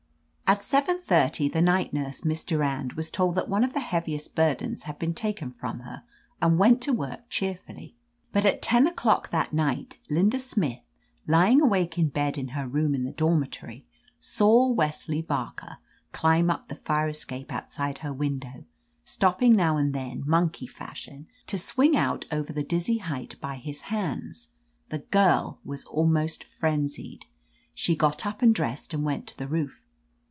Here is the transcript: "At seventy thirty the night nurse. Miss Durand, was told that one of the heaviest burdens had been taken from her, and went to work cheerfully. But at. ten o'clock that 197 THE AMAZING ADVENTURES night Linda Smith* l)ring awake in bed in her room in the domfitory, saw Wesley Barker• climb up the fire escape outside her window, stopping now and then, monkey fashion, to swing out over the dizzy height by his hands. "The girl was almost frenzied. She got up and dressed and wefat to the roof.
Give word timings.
"At 0.53 0.61
seventy 0.65 0.99
thirty 0.99 1.47
the 1.47 1.61
night 1.61 1.93
nurse. 1.93 2.25
Miss 2.25 2.43
Durand, 2.43 2.91
was 2.93 3.09
told 3.09 3.35
that 3.35 3.47
one 3.47 3.63
of 3.63 3.71
the 3.71 3.79
heaviest 3.79 4.35
burdens 4.35 4.83
had 4.83 4.99
been 4.99 5.13
taken 5.13 5.49
from 5.49 5.79
her, 5.79 6.03
and 6.41 6.59
went 6.59 6.81
to 6.81 6.91
work 6.91 7.29
cheerfully. 7.29 7.95
But 8.33 8.45
at. 8.45 8.61
ten 8.61 8.85
o'clock 8.85 9.29
that 9.29 9.53
197 9.53 9.91
THE 9.93 9.95
AMAZING 9.95 10.27
ADVENTURES 10.27 10.57
night 10.57 10.59
Linda 10.59 10.75
Smith* 10.77 10.85
l)ring 11.29 11.61
awake 11.65 11.97
in 11.97 12.09
bed 12.09 12.37
in 12.37 12.49
her 12.49 12.67
room 12.67 12.93
in 12.93 13.05
the 13.05 13.13
domfitory, 13.13 13.85
saw 14.19 14.67
Wesley 14.67 15.21
Barker• 15.21 15.77
climb 16.11 16.49
up 16.49 16.67
the 16.67 16.75
fire 16.75 17.07
escape 17.07 17.53
outside 17.53 17.99
her 17.99 18.11
window, 18.11 18.65
stopping 19.05 19.55
now 19.55 19.77
and 19.77 19.93
then, 19.95 20.21
monkey 20.27 20.67
fashion, 20.67 21.27
to 21.47 21.57
swing 21.57 21.95
out 21.95 22.25
over 22.29 22.51
the 22.51 22.61
dizzy 22.65 22.97
height 22.97 23.39
by 23.39 23.55
his 23.55 23.83
hands. 23.83 24.49
"The 24.89 24.99
girl 24.99 25.61
was 25.63 25.85
almost 25.85 26.43
frenzied. 26.43 27.23
She 27.73 27.95
got 27.95 28.25
up 28.25 28.41
and 28.41 28.53
dressed 28.53 28.93
and 28.93 29.05
wefat 29.05 29.27
to 29.27 29.37
the 29.37 29.47
roof. 29.47 29.85